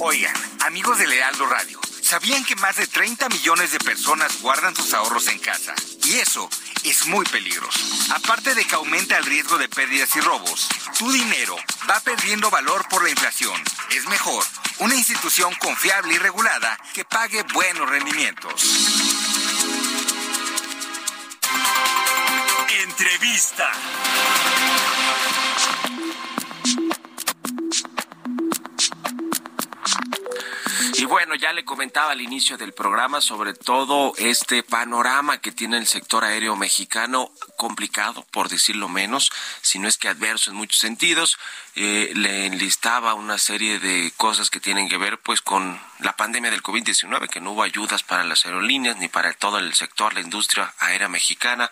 [0.00, 4.92] Oigan, amigos de Lealdo Radio, ¿sabían que más de 30 millones de personas guardan sus
[4.92, 5.74] ahorros en casa?
[6.04, 6.48] Y eso
[6.84, 7.80] es muy peligroso.
[8.14, 11.56] Aparte de que aumenta el riesgo de pérdidas y robos, tu dinero
[11.88, 13.60] va perdiendo valor por la inflación.
[13.90, 14.44] Es mejor
[14.78, 18.62] una institución confiable y regulada que pague buenos rendimientos.
[22.82, 23.70] Entrevista.
[30.96, 35.76] Y bueno, ya le comentaba al inicio del programa sobre todo este panorama que tiene
[35.76, 37.32] el sector aéreo mexicano,
[37.64, 41.38] complicado, por decirlo menos, si no es que adverso en muchos sentidos.
[41.76, 46.50] Eh, le enlistaba una serie de cosas que tienen que ver pues con la pandemia
[46.50, 50.20] del COVID-19, que no hubo ayudas para las aerolíneas ni para todo el sector, la
[50.20, 51.70] industria aérea mexicana.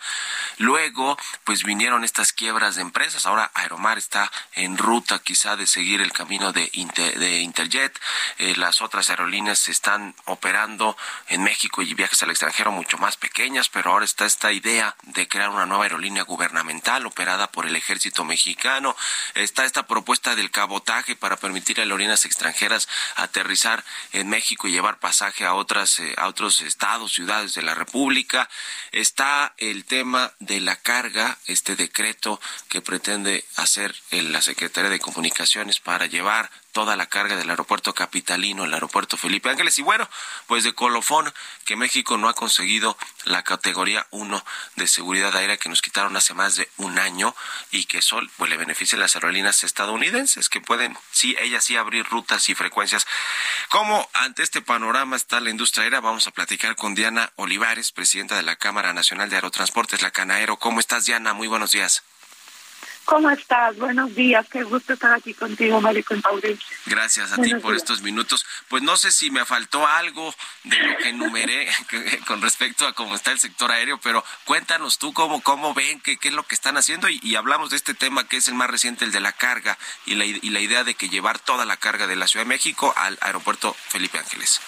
[0.57, 3.27] Luego, pues vinieron estas quiebras de empresas.
[3.27, 6.71] Ahora Aeromar está en ruta quizá de seguir el camino de,
[7.17, 8.01] de Interjet.
[8.39, 10.97] Eh, las otras aerolíneas están operando
[11.29, 15.29] en México y viajes al extranjero mucho más pequeñas, pero ahora está esta idea de
[15.29, 18.97] crear una nueva aerolínea gubernamental operada por el ejército mexicano.
[19.35, 24.99] Está esta propuesta del cabotaje para permitir a aerolíneas extranjeras aterrizar en México y llevar
[24.99, 28.49] pasaje a otras eh, a otros estados, ciudades de la República.
[28.91, 35.81] Está el tema de la carga, este decreto que pretende hacer la Secretaría de Comunicaciones
[35.81, 39.79] para llevar toda la carga del aeropuerto capitalino, el aeropuerto Felipe Ángeles.
[39.79, 40.09] Y bueno,
[40.47, 41.33] pues de colofón
[41.65, 44.45] que México no ha conseguido la categoría 1
[44.77, 47.35] de seguridad aérea que nos quitaron hace más de un año
[47.71, 51.77] y que eso pues, le beneficia a las aerolíneas estadounidenses que pueden, sí, ellas sí
[51.77, 53.07] abrir rutas y frecuencias.
[53.69, 56.01] ¿Cómo ante este panorama está la industria aérea?
[56.01, 60.57] Vamos a platicar con Diana Olivares, presidenta de la Cámara Nacional de Aerotransportes, la Canaero.
[60.57, 61.33] ¿Cómo estás, Diana?
[61.35, 62.03] Muy buenos días.
[63.05, 63.77] ¿Cómo estás?
[63.79, 64.47] Buenos días.
[64.49, 66.15] Qué gusto estar aquí contigo, Marico
[66.87, 68.47] Gracias a ti por estos minutos.
[68.69, 70.35] Pues no sé si me faltó algo
[70.65, 71.69] de lo que enumeré
[72.27, 76.17] con respecto a cómo está el sector aéreo, pero cuéntanos tú cómo, cómo ven, qué,
[76.17, 78.71] qué es lo que están haciendo y, hablamos de este tema que es el más
[78.71, 81.77] reciente, el de la carga y la, y la idea de que llevar toda la
[81.77, 84.61] carga de la Ciudad de México al aeropuerto Felipe Ángeles.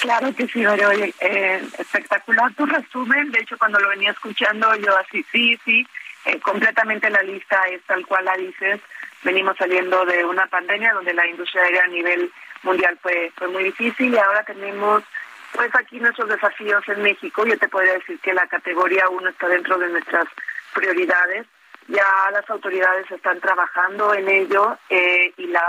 [0.00, 0.90] Claro que sí, Mario.
[0.92, 3.30] Eh, espectacular tu resumen.
[3.30, 5.86] De hecho, cuando lo venía escuchando, yo así, sí, sí
[6.24, 8.80] eh, completamente la lista es tal cual la dices.
[9.22, 12.30] Venimos saliendo de una pandemia donde la industria aérea a nivel
[12.62, 15.02] mundial fue, fue muy difícil y ahora tenemos
[15.52, 17.46] pues aquí nuestros desafíos en México.
[17.46, 20.26] Yo te podría decir que la categoría 1 está dentro de nuestras
[20.74, 21.46] prioridades.
[21.88, 25.62] Ya las autoridades están trabajando en ello eh, y la,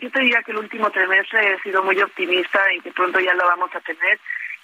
[0.00, 3.34] yo te diría que el último trimestre he sido muy optimista en que pronto ya
[3.34, 4.18] lo vamos a tener.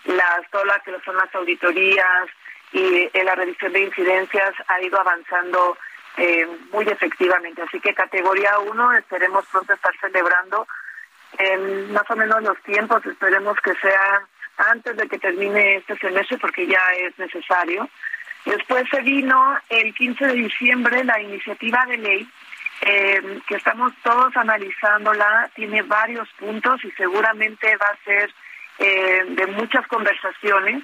[0.06, 2.28] Las, todas que son las auditorías,
[2.76, 5.76] y la revisión de incidencias ha ido avanzando
[6.18, 7.62] eh, muy efectivamente.
[7.62, 10.66] Así que categoría 1 esperemos pronto estar celebrando
[11.38, 14.22] en más o menos los tiempos, esperemos que sea
[14.58, 17.88] antes de que termine este semestre porque ya es necesario.
[18.44, 22.28] Después se vino el 15 de diciembre la iniciativa de ley
[22.82, 28.30] eh, que estamos todos analizándola, tiene varios puntos y seguramente va a ser
[28.78, 30.82] eh, de muchas conversaciones,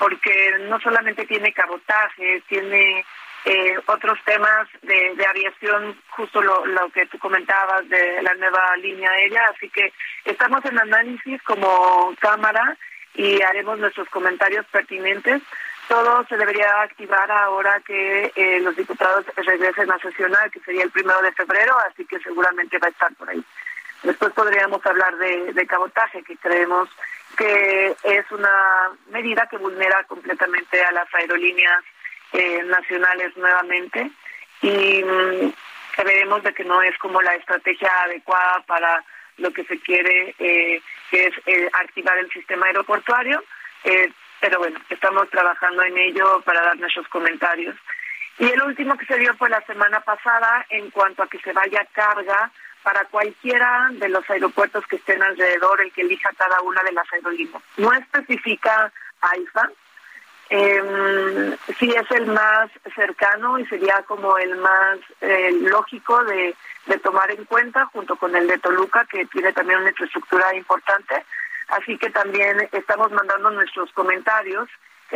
[0.00, 3.04] porque no solamente tiene cabotaje, tiene
[3.44, 9.10] eh, otros temas de, aviación, justo lo, lo, que tú comentabas de la nueva línea
[9.10, 9.92] aérea, así que
[10.24, 12.78] estamos en análisis como cámara
[13.14, 15.42] y haremos nuestros comentarios pertinentes.
[15.86, 20.90] Todo se debería activar ahora que eh, los diputados regresen a sesionar, que sería el
[20.90, 23.44] primero de febrero, así que seguramente va a estar por ahí.
[24.02, 26.88] Después podríamos hablar de, cabotaje, que creemos
[27.36, 31.84] que es una medida que vulnera completamente a las aerolíneas
[32.32, 34.10] eh, nacionales nuevamente
[34.62, 35.52] y mm,
[35.96, 39.04] creemos de que no es como la estrategia adecuada para
[39.36, 43.42] lo que se quiere, eh, que es eh, activar el sistema aeroportuario.
[44.40, 47.76] pero bueno, estamos trabajando en ello para dar nuestros comentarios.
[48.38, 51.52] Y el último que se dio fue la semana pasada en cuanto a que se
[51.52, 52.50] vaya carga
[52.82, 57.12] para cualquiera de los aeropuertos que estén alrededor, el que elija cada una de las
[57.12, 57.62] aerolíneas.
[57.76, 59.70] No especifica AIFA,
[60.52, 66.56] eh, sí es el más cercano y sería como el más eh, lógico de,
[67.04, 71.24] tomar en cuenta junto con el de Toluca que tiene también una infraestructura importante
[71.68, 74.68] así que también estamos mandando nuestros comentarios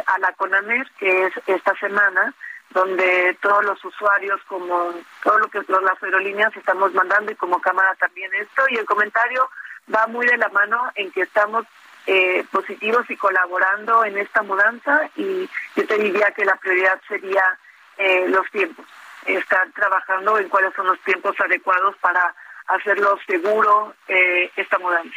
[0.07, 2.33] a la CONAMER que es esta semana
[2.75, 7.95] donde todos los usuarios como todo lo que las aerolíneas estamos mandando y como cámara
[7.95, 9.49] también esto y el comentario
[9.95, 11.65] va muy de la mano en que estamos
[12.07, 17.59] eh, positivos y colaborando en esta mudanza y yo te diría que la prioridad sería
[17.97, 18.85] eh, los tiempos,
[19.25, 22.35] estar trabajando en cuáles son los tiempos adecuados para
[22.67, 25.17] hacerlo seguro eh, esta mudanza.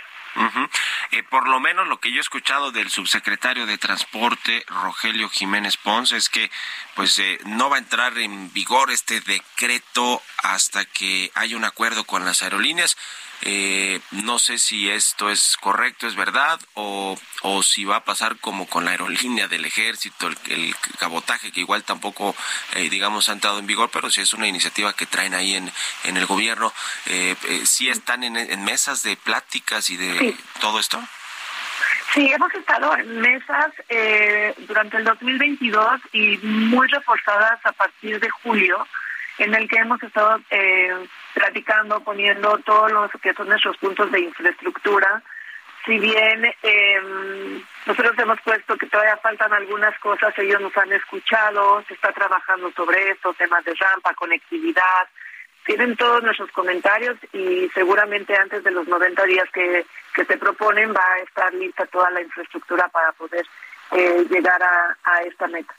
[1.29, 6.11] Por lo menos lo que yo he escuchado del subsecretario de Transporte, Rogelio Jiménez Pons,
[6.11, 6.49] es que
[6.95, 12.25] pues no va a entrar en vigor este decreto hasta que haya un acuerdo con
[12.25, 12.97] las aerolíneas.
[13.43, 18.37] Eh, no sé si esto es correcto, es verdad, o, o si va a pasar
[18.37, 22.35] como con la aerolínea del ejército, el, cabotaje, que igual tampoco,
[22.75, 25.71] eh, digamos, ha entrado en vigor, pero si es una iniciativa que traen ahí en,
[26.03, 26.73] en el gobierno.
[27.05, 31.01] Eh, eh ¿Sí están en, mesas de pláticas y de todo esto?
[32.13, 38.29] Sí, hemos estado en mesas eh, durante el 2022 y muy reforzadas a partir de
[38.29, 38.87] julio
[39.37, 44.21] en el que hemos estado eh, platicando, poniendo todos los que son nuestros puntos de
[44.21, 45.21] infraestructura.
[45.85, 51.83] Si bien eh, nosotros hemos puesto que todavía faltan algunas cosas, ellos nos han escuchado,
[51.87, 55.07] se está trabajando sobre esto, temas de rampa, conectividad,
[55.65, 60.93] tienen todos nuestros comentarios y seguramente antes de los 90 días que, que se proponen
[60.93, 63.45] va a estar lista toda la infraestructura para poder
[63.91, 65.73] eh, llegar a, a esta meta.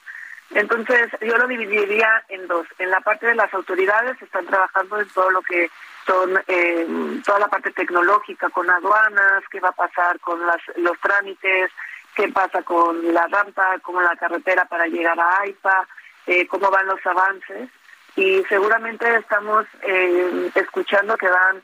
[0.50, 2.66] Entonces, yo lo dividiría en dos.
[2.78, 5.70] En la parte de las autoridades están trabajando en todo lo que
[6.06, 6.86] son eh,
[7.24, 11.70] toda la parte tecnológica con aduanas, qué va a pasar con las, los trámites,
[12.14, 15.86] qué pasa con la rampa, con la carretera para llegar a AIPA,
[16.26, 17.68] eh, cómo van los avances.
[18.16, 21.62] Y seguramente estamos eh, escuchando que van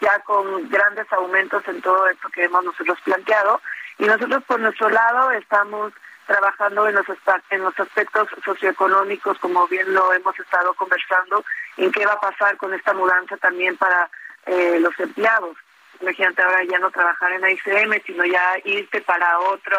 [0.00, 3.60] ya con grandes aumentos en todo esto que hemos nosotros planteado.
[3.98, 5.92] Y nosotros por nuestro lado estamos
[6.30, 7.06] trabajando en los,
[7.50, 11.44] en los aspectos socioeconómicos, como bien lo hemos estado conversando,
[11.76, 14.08] en qué va a pasar con esta mudanza también para
[14.46, 15.56] eh, los empleados.
[16.00, 19.76] Imagínate ahora ya no trabajar en AICM, sino ya irte para otro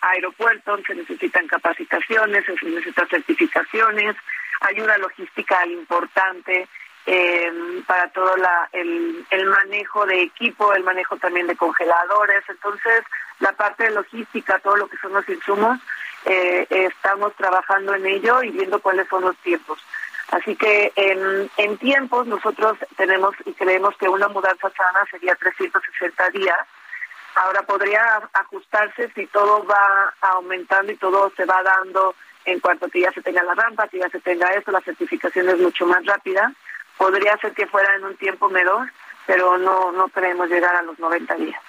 [0.00, 4.16] aeropuerto, se necesitan capacitaciones, se necesitan certificaciones,
[4.62, 6.66] ayuda logística importante
[7.12, 12.44] eh, para todo la, el, manejo de equipo, el manejo también de congeladores.
[12.48, 13.02] Entonces,
[13.40, 15.80] la parte de logística, todo lo que son los insumos,
[16.24, 19.84] eh, estamos trabajando en ello y viendo cuáles son los tiempos.
[20.30, 26.30] Así que en, en tiempos nosotros tenemos y creemos que una mudanza sana sería 360
[26.30, 26.58] días.
[27.34, 33.00] Ahora podría ajustarse si todo va aumentando y todo se va dando en cuanto que
[33.00, 36.06] ya se tenga la rampa, que ya se tenga esto, la certificación es mucho más
[36.06, 36.52] rápida.
[36.96, 38.90] Podría ser que fuera en un tiempo menor,
[39.26, 41.60] pero no, no queremos llegar a los 90 días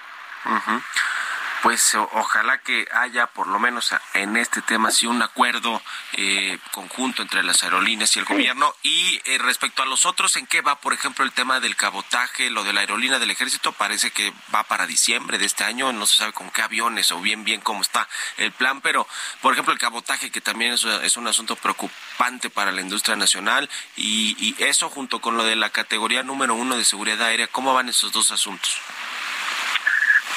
[1.61, 5.81] pues ojalá que haya por lo menos en este tema sí un acuerdo
[6.13, 8.73] eh, conjunto entre las aerolíneas y el gobierno.
[8.83, 12.49] Y eh, respecto a los otros en qué va por ejemplo el tema del cabotaje
[12.49, 16.05] lo de la aerolínea del ejército parece que va para diciembre de este año no
[16.05, 19.07] se sabe con qué aviones o bien bien cómo está el plan pero
[19.41, 24.35] por ejemplo el cabotaje que también es, un asunto preocupante para la industria nacional y,
[24.39, 27.89] y eso junto con lo de la categoría número uno de seguridad aérea cómo van
[27.89, 28.79] esos dos asuntos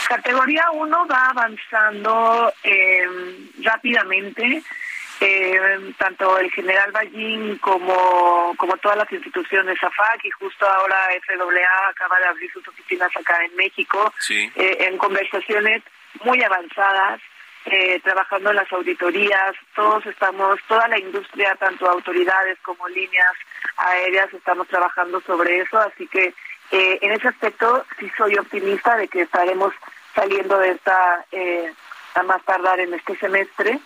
[0.09, 3.07] Categoría 1 va avanzando eh,
[3.63, 4.63] rápidamente.
[5.21, 11.89] eh, tanto el general Ballín como, como todas las instituciones AFAC y justo ahora FAA
[11.89, 14.51] acaba de abrir sus oficinas acá en México Sí.
[14.57, 15.83] eh, en conversaciones
[16.25, 17.21] muy avanzadas,
[17.67, 23.33] eh, trabajando en las auditorías, todos estamos, toda la industria, tanto autoridades como líneas
[23.77, 26.35] aéreas, estamos trabajando sobre eso, así que
[26.71, 29.73] eh, en ese aspecto sí soy optimista de que estaremos
[30.15, 31.73] saliendo de esta eh,
[32.15, 33.79] a más tardar en este semestre.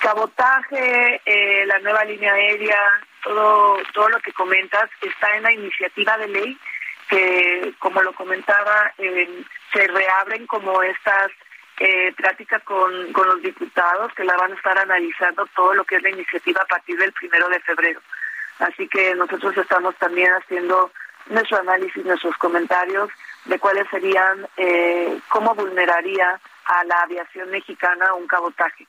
[0.00, 2.78] Cabotaje, eh, la nueva línea aérea,
[3.22, 6.58] todo, todo lo que comentas está en la iniciativa de ley
[7.08, 11.30] que, como lo comentaba, eh, se reabren como estas
[11.78, 12.14] eh,
[12.64, 16.10] con, con los diputados que la van a estar analizando todo lo que es la
[16.10, 18.00] iniciativa a partir del primero de febrero.
[18.60, 20.92] Así que nosotros estamos también haciendo
[21.26, 23.10] nuestro análisis, nuestros comentarios
[23.44, 28.86] de cuáles serían, eh, cómo vulneraría a la aviación mexicana un cabotaje.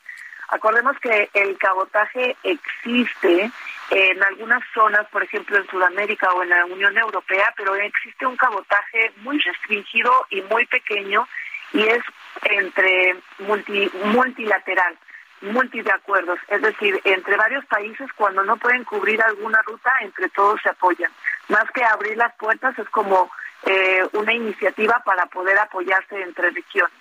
[0.49, 3.51] Acordemos que el cabotaje existe
[3.89, 8.37] en algunas zonas, por ejemplo en Sudamérica o en la Unión Europea, pero existe un
[8.37, 11.27] cabotaje muy restringido y muy pequeño
[11.73, 12.03] y es
[12.43, 14.97] entre multi, multilateral,
[15.41, 20.29] multi de acuerdos, es decir, entre varios países cuando no pueden cubrir alguna ruta, entre
[20.29, 21.11] todos se apoyan.
[21.49, 23.29] Más que abrir las puertas es como
[23.65, 26.93] eh, una iniciativa para poder apoyarse entre regiones.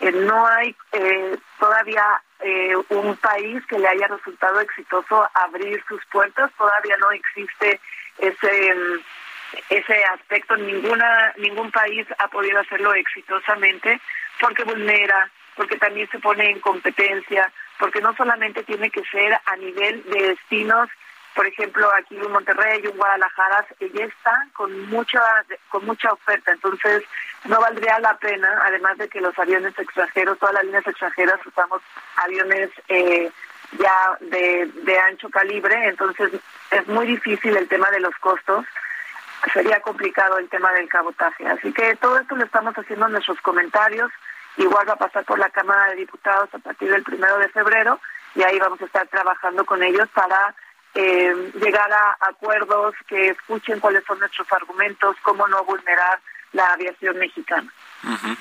[0.00, 2.04] Eh, no hay eh, todavía
[2.40, 7.80] eh, un país que le haya resultado exitoso abrir sus puertas, todavía no existe
[8.18, 8.74] ese
[9.68, 14.00] ese aspecto, ninguna ningún país ha podido hacerlo exitosamente
[14.40, 19.56] porque vulnera, porque también se pone en competencia, porque no solamente tiene que ser a
[19.56, 20.88] nivel de destinos
[21.34, 25.20] por ejemplo, aquí en Monterrey y en Guadalajara ya están con mucha
[25.68, 27.02] con mucha oferta, entonces
[27.44, 31.82] no valdría la pena, además de que los aviones extranjeros, todas las líneas extranjeras usamos
[32.16, 33.30] aviones eh,
[33.78, 36.30] ya de, de ancho calibre, entonces
[36.70, 38.64] es muy difícil el tema de los costos,
[39.52, 43.40] sería complicado el tema del cabotaje, así que todo esto lo estamos haciendo en nuestros
[43.40, 44.10] comentarios,
[44.56, 48.00] igual va a pasar por la Cámara de Diputados a partir del primero de febrero
[48.34, 50.54] y ahí vamos a estar trabajando con ellos para
[50.94, 56.20] eh, llegar a acuerdos que escuchen cuáles son nuestros argumentos, cómo no vulnerar
[56.52, 57.72] la aviación mexicana.
[58.04, 58.36] Ujú.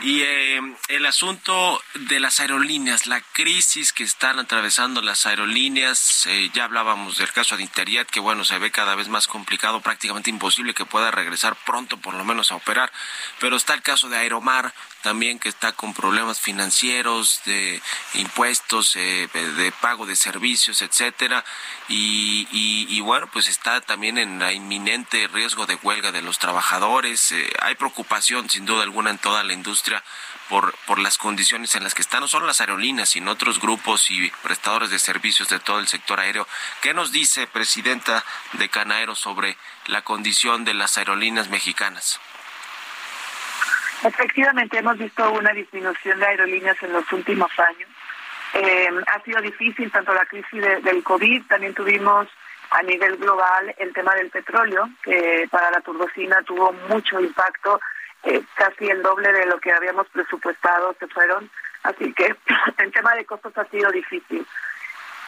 [0.00, 6.50] Y eh, el asunto de las aerolíneas, la crisis que están atravesando las aerolíneas, eh,
[6.52, 10.30] ya hablábamos del caso de Interjet, que bueno, se ve cada vez más complicado, prácticamente
[10.30, 12.92] imposible que pueda regresar pronto por lo menos a operar,
[13.38, 14.74] pero está el caso de Aeromar
[15.04, 17.82] también que está con problemas financieros, de
[18.14, 21.44] impuestos, eh, de pago de servicios, etcétera,
[21.88, 27.32] y, bueno, pues está también en la inminente riesgo de huelga de los trabajadores.
[27.32, 30.02] Eh, hay preocupación sin duda alguna en toda la industria
[30.48, 34.10] por, por las condiciones en las que están no solo las aerolíneas, sino otros grupos
[34.10, 36.48] y prestadores de servicios de todo el sector aéreo.
[36.80, 38.24] ¿Qué nos dice, Presidenta
[38.54, 42.18] de Canaero, sobre la condición de las aerolíneas mexicanas?
[44.02, 47.88] Efectivamente, hemos visto una disminución de aerolíneas en los últimos años.
[48.54, 52.28] Eh, ha sido difícil tanto la crisis de, del COVID, también tuvimos
[52.70, 57.80] a nivel global el tema del petróleo, que para la turbocina tuvo mucho impacto,
[58.22, 61.50] eh, casi el doble de lo que habíamos presupuestado se fueron,
[61.82, 62.34] así que
[62.78, 64.46] el tema de costos ha sido difícil.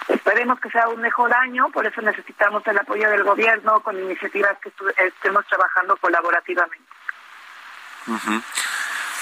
[0.08, 4.56] Esperemos que sea un mejor año, por eso necesitamos el apoyo del gobierno con iniciativas
[4.58, 4.70] que
[5.04, 6.95] estemos trabajando colaborativamente.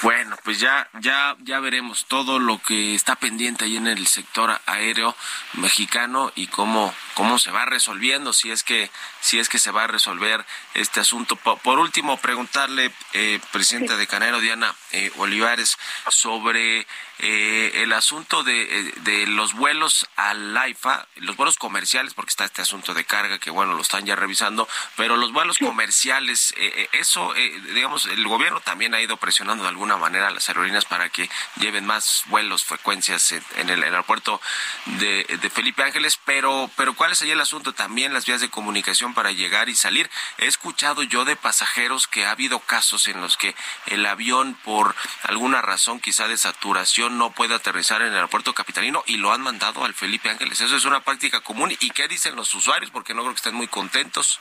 [0.02, 4.60] Bueno, pues ya, ya, ya veremos todo lo que está pendiente ahí en el sector
[4.66, 5.16] aéreo
[5.54, 8.90] mexicano y cómo, cómo se va resolviendo, si es que,
[9.20, 10.44] si es que se va a resolver
[10.74, 11.36] este asunto.
[11.36, 16.86] Por, último, preguntarle, eh, presidenta de Canero, Diana eh, Olivares, sobre
[17.20, 22.62] eh, el asunto de, de, los vuelos al AIFA, los vuelos comerciales, porque está este
[22.62, 27.32] asunto de carga que, bueno, lo están ya revisando, pero los vuelos comerciales, eh, eso,
[27.36, 31.08] eh, digamos, el gobierno también ha ido presionando de alguna manera a las aerolíneas para
[31.08, 34.40] que lleven más vuelos, frecuencias en, en el, aeropuerto
[34.86, 37.74] de, de, Felipe Ángeles, pero, pero ¿cuál es ahí el asunto?
[37.74, 40.08] También las vías de comunicación para llegar y salir.
[40.38, 43.54] He escuchado yo de pasajeros que ha habido casos en los que
[43.88, 49.02] el avión, por alguna razón quizá de saturación, no puede aterrizar en el aeropuerto capitalino
[49.04, 50.62] y lo han mandado al Felipe Ángeles.
[50.62, 51.72] Eso es una práctica común.
[51.78, 52.90] ¿Y qué dicen los usuarios?
[52.90, 54.40] Porque no creo que estén muy contentos.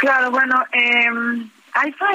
[0.00, 1.08] Claro, bueno, eh,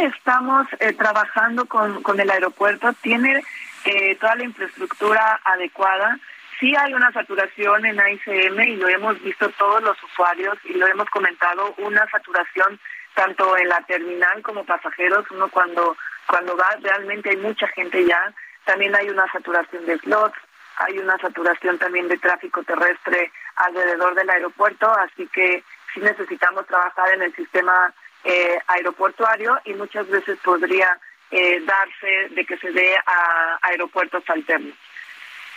[0.04, 3.44] estamos eh, trabajando con, con el aeropuerto, tiene
[3.86, 6.20] eh, toda la infraestructura adecuada.
[6.64, 10.88] Sí hay una saturación en AICM y lo hemos visto todos los usuarios y lo
[10.88, 12.80] hemos comentado, una saturación
[13.16, 18.34] tanto en la terminal como pasajeros, uno cuando, cuando va realmente hay mucha gente ya,
[18.64, 20.38] también hay una saturación de slots,
[20.78, 27.14] hay una saturación también de tráfico terrestre alrededor del aeropuerto, así que sí necesitamos trabajar
[27.14, 27.94] en el sistema
[28.24, 30.98] eh, aeroportuario y muchas veces podría
[31.30, 34.78] eh, darse de que se dé a aeropuertos alternos.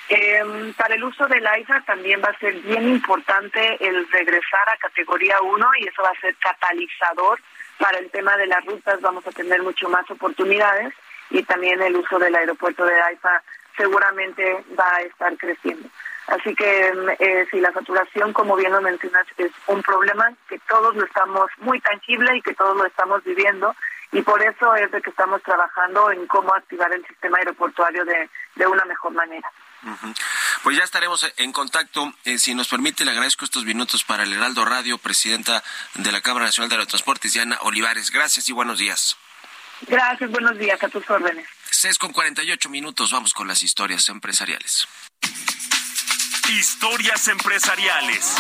[0.09, 4.77] Em, para el uso del AISA también va a ser bien importante el regresar a
[4.77, 7.41] categoría 1 y eso va a ser catalizador
[7.79, 10.95] para el tema de las rutas, vamos a tener mucho más oportunidades
[11.31, 13.43] y también el uso del aeropuerto de AIFA
[13.77, 15.89] seguramente va a estar creciendo.
[16.29, 20.59] Así que em, eh, si la saturación, como bien lo mencionas, es un problema que
[20.69, 23.75] todos lo estamos muy tangible y que todos lo estamos viviendo
[24.13, 28.29] y por eso es de que estamos trabajando en cómo activar el sistema aeroportuario de,
[28.55, 29.51] de una mejor manera.
[30.63, 32.13] Pues ya estaremos en contacto.
[32.25, 35.63] Eh, si nos permite, le agradezco estos minutos para el Heraldo Radio, presidenta
[35.95, 38.11] de la Cámara Nacional de Aerotransportes, Diana Olivares.
[38.11, 39.17] Gracias y buenos días.
[39.83, 41.47] Gracias, buenos días, a tus órdenes.
[41.71, 44.89] 6 con 48 minutos, vamos con las historias empresariales.
[46.49, 48.37] Historias empresariales.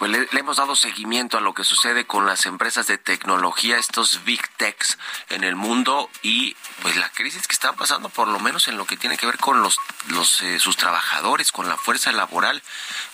[0.00, 4.24] Pues le, hemos dado seguimiento a lo que sucede con las empresas de tecnología, estos
[4.24, 4.96] big techs
[5.28, 8.86] en el mundo y pues la crisis que están pasando, por lo menos en lo
[8.86, 9.78] que tiene que ver con los,
[10.08, 12.62] los eh, sus trabajadores, con la fuerza laboral.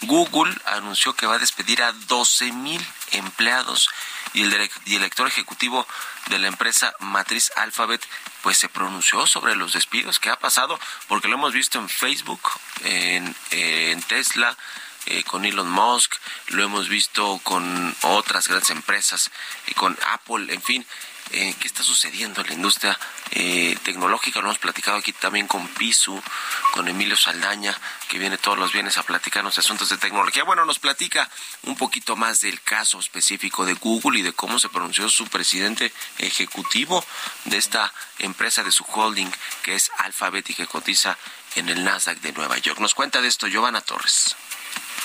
[0.02, 3.88] Google anunció que va a despedir a 12 mil empleados
[4.32, 5.88] y el, director ejecutivo
[6.28, 8.06] de la empresa matriz Alphabet
[8.42, 10.78] pues se pronunció sobre los despidos que ha pasado
[11.08, 12.42] porque lo hemos visto en Facebook,
[12.84, 14.56] en, en Tesla,
[15.06, 16.14] eh, con Elon Musk,
[16.48, 19.30] lo hemos visto con otras grandes empresas,
[19.66, 20.86] y con Apple, en fin.
[21.32, 22.96] Eh, ¿Qué está sucediendo en la industria
[23.32, 24.38] eh, tecnológica?
[24.38, 26.22] Lo hemos platicado aquí también con Pisu,
[26.72, 27.76] con Emilio Saldaña,
[28.08, 30.44] que viene todos los viernes a platicarnos asuntos de tecnología.
[30.44, 31.28] Bueno, nos platica
[31.64, 35.92] un poquito más del caso específico de Google y de cómo se pronunció su presidente
[36.18, 37.04] ejecutivo
[37.46, 39.30] de esta empresa de su holding,
[39.62, 41.18] que es Alphabet y que cotiza
[41.56, 42.78] en el Nasdaq de Nueva York.
[42.78, 44.36] Nos cuenta de esto Giovanna Torres.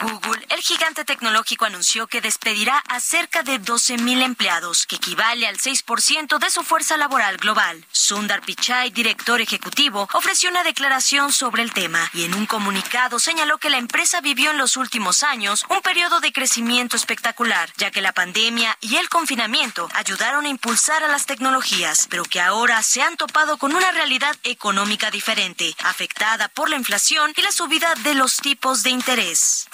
[0.00, 5.58] Google, el gigante tecnológico anunció que despedirá a cerca de 12.000 empleados, que equivale al
[5.58, 7.84] 6% de su fuerza laboral global.
[7.92, 13.58] Sundar Pichai, director ejecutivo, ofreció una declaración sobre el tema y en un comunicado señaló
[13.58, 18.00] que la empresa vivió en los últimos años un periodo de crecimiento espectacular, ya que
[18.00, 23.02] la pandemia y el confinamiento ayudaron a impulsar a las tecnologías, pero que ahora se
[23.02, 28.14] han topado con una realidad económica diferente, afectada por la inflación y la subida de
[28.14, 29.68] los tipos de interés.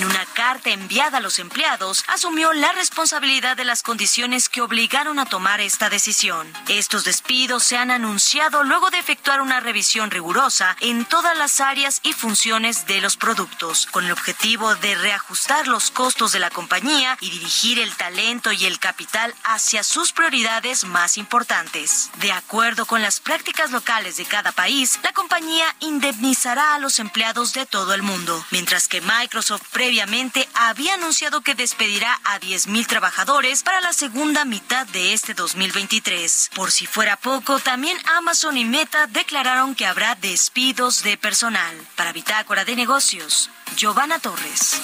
[0.00, 5.18] En una carta enviada a los empleados, asumió la responsabilidad de las condiciones que obligaron
[5.18, 6.50] a tomar esta decisión.
[6.66, 12.00] Estos despidos se han anunciado luego de efectuar una revisión rigurosa en todas las áreas
[12.04, 17.18] y funciones de los productos, con el objetivo de reajustar los costos de la compañía
[17.20, 22.10] y dirigir el talento y el capital hacia sus prioridades más importantes.
[22.14, 27.52] De acuerdo con las prácticas locales de cada país, la compañía indemnizará a los empleados
[27.52, 33.62] de todo el mundo, mientras que Microsoft previamente había anunciado que despedirá a 10.000 trabajadores
[33.62, 36.50] para la segunda mitad de este 2023.
[36.54, 41.76] Por si fuera poco, también Amazon y Meta declararon que habrá despidos de personal.
[41.96, 44.80] Para Bitácora de Negocios, Giovanna Torres.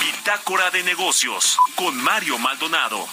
[0.00, 3.06] Bitácora de Negocios con Mario Maldonado.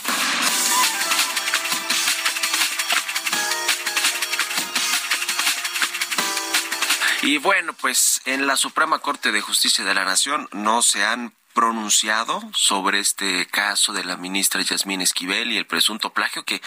[7.23, 11.33] Y bueno, pues en la Suprema Corte de Justicia de la Nación no se han
[11.53, 16.61] pronunciado sobre este caso de la ministra Yasmín Esquivel y el presunto plagio que,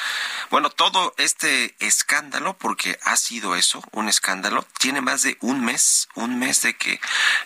[0.51, 6.09] bueno, todo este escándalo, porque ha sido eso, un escándalo, tiene más de un mes,
[6.17, 7.01] un mes de que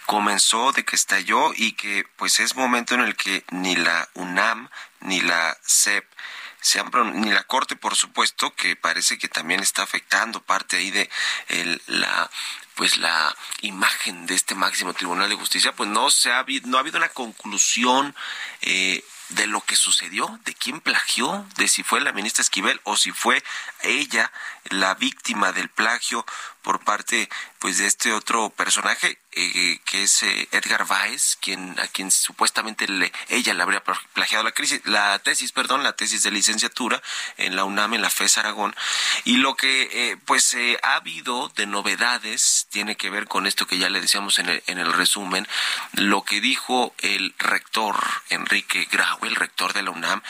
[0.07, 4.71] comenzó, de que estalló y que pues es momento en el que ni la UNAM
[5.01, 6.07] ni la CEP
[6.63, 6.91] se han,
[7.21, 11.11] ni la Corte, por supuesto, que parece que también está afectando parte ahí de
[11.89, 12.31] la
[12.75, 16.81] pues la imagen de este máximo tribunal de justicia pues no se ha no ha
[16.81, 18.15] habido una conclusión
[18.63, 22.97] eh, de lo que sucedió, de quién plagió, de si fue la ministra Esquivel o
[22.97, 23.43] si fue
[23.83, 24.31] ella
[24.65, 26.27] la víctima del plagio
[26.65, 27.29] por parte
[27.61, 32.89] pues de este otro personaje eh, que es eh, Edgar Váez, quien a quien supuestamente
[32.89, 37.03] le, ella le habría plagiado la crisis, la tesis, perdón, la tesis de licenciatura
[37.37, 38.75] en la UNAM en la FES Aragón.
[39.25, 43.79] Y lo que eh, pues ha habido de novedades tiene que ver con esto que
[43.79, 45.47] ya le decíamos en el, en el resumen,
[45.93, 47.97] lo que dijo el rector
[48.31, 50.23] Enrique Grau, el rector de la UNAM,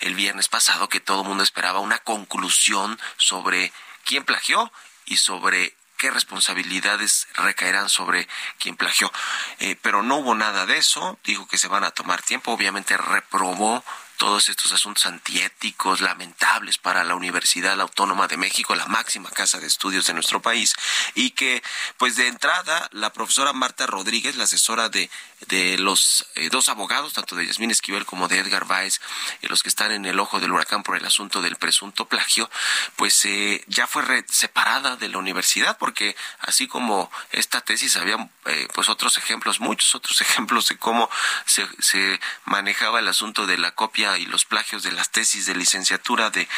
[0.00, 3.72] el viernes pasado que todo el mundo esperaba una conclusión sobre
[4.04, 4.72] quién plagió
[5.06, 8.26] y sobre qué responsabilidades recaerán sobre
[8.58, 9.12] quien plagió.
[9.58, 12.96] Eh, pero no hubo nada de eso, dijo que se van a tomar tiempo, obviamente
[12.96, 13.84] reprobó
[14.20, 19.66] todos estos asuntos antiéticos lamentables para la Universidad Autónoma de México, la máxima casa de
[19.66, 20.74] estudios de nuestro país,
[21.14, 21.62] y que,
[21.96, 25.08] pues de entrada, la profesora Marta Rodríguez, la asesora de,
[25.48, 29.00] de los eh, dos abogados, tanto de Yasmín Esquivel como de Edgar Váez,
[29.40, 32.50] y los que están en el ojo del huracán por el asunto del presunto plagio,
[32.96, 38.68] pues eh, ya fue separada de la universidad, porque así como esta tesis había eh,
[38.74, 41.08] pues otros ejemplos, muchos otros ejemplos de cómo
[41.46, 45.54] se, se manejaba el asunto de la copia y los plagios de las tesis de
[45.54, 46.48] licenciatura de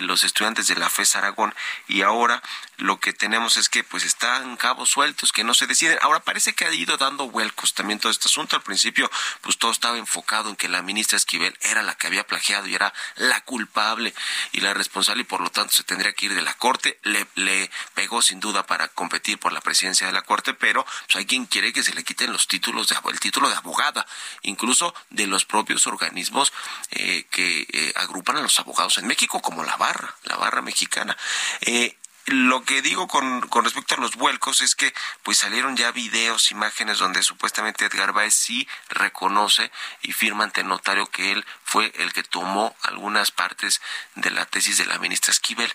[0.00, 1.54] los estudiantes de la FES Aragón.
[1.86, 2.42] Y ahora
[2.78, 5.98] lo que tenemos es que pues están cabos sueltos que no se deciden.
[6.00, 8.56] Ahora parece que ha ido dando vuelcos también todo este asunto.
[8.56, 9.10] Al principio
[9.40, 12.74] pues todo estaba enfocado en que la ministra Esquivel era la que había plagiado y
[12.74, 14.14] era la culpable
[14.52, 16.98] y la responsable y por lo tanto se tendría que ir de la corte.
[17.02, 21.16] Le, le pegó sin duda para competir por la presidencia de la corte, pero pues,
[21.16, 24.06] hay quien quiere que se le quiten los títulos de el título de abogada,
[24.42, 26.52] incluso de los propios organismos
[26.90, 31.16] eh, que eh, agrupan a los abogados en México, como la barra, la barra mexicana.
[31.60, 31.96] Eh,
[32.30, 36.50] lo que digo con, con, respecto a los vuelcos es que pues salieron ya videos,
[36.50, 39.70] imágenes donde supuestamente Edgar Baez sí reconoce
[40.02, 43.80] y firma ante el notario que él fue el que tomó algunas partes
[44.14, 45.72] de la tesis de la ministra Esquivel.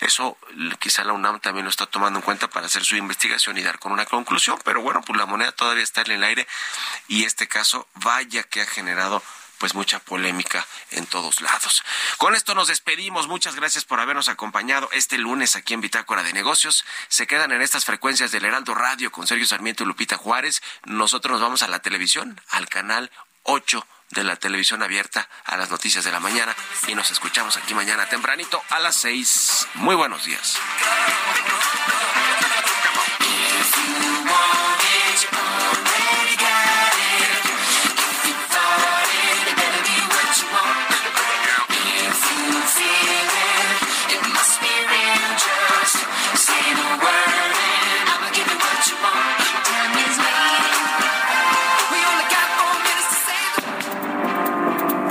[0.00, 0.38] Eso
[0.78, 3.78] quizá la UNAM también lo está tomando en cuenta para hacer su investigación y dar
[3.78, 6.46] con una conclusión, pero bueno, pues la moneda todavía está en el aire
[7.08, 9.22] y este caso vaya que ha generado
[9.62, 11.84] pues mucha polémica en todos lados.
[12.18, 13.28] Con esto nos despedimos.
[13.28, 16.84] Muchas gracias por habernos acompañado este lunes aquí en Bitácora de Negocios.
[17.06, 20.64] Se quedan en estas frecuencias del Heraldo Radio con Sergio Sarmiento y Lupita Juárez.
[20.84, 23.12] Nosotros nos vamos a la televisión, al canal
[23.44, 26.56] 8 de la televisión abierta a las noticias de la mañana
[26.88, 29.68] y nos escuchamos aquí mañana tempranito a las 6.
[29.74, 30.58] Muy buenos días.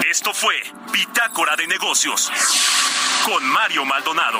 [0.09, 0.53] Esto fue
[0.91, 2.29] Bitácora de Negocios
[3.25, 4.39] con Mario Maldonado.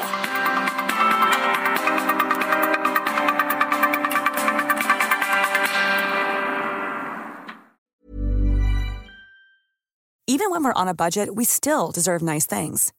[10.28, 12.94] Even when we're on a budget, we still deserve nice things.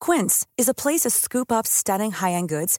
[0.00, 2.78] Quince is a place to scoop up stunning high-end goods